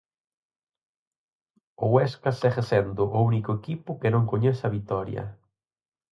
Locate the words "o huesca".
1.83-2.31